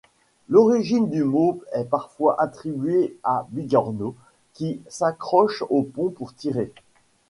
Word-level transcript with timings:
L'origine 0.49 1.11
du 1.11 1.23
mot 1.23 1.61
est 1.73 1.83
parfois 1.83 2.41
attribuée 2.41 3.19
à 3.23 3.45
bigorneau, 3.51 4.15
qui 4.53 4.81
s'accroche 4.87 5.63
au 5.69 5.83
pont 5.83 6.09
pour 6.09 6.33
tirer. 6.33 6.73